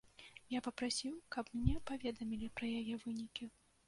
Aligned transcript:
Я 0.53 0.59
папрасіў, 0.67 1.19
каб 1.35 1.51
мне 1.57 1.75
паведамілі 1.89 2.47
пра 2.61 2.71
яе 2.79 2.95
вынікі. 3.05 3.49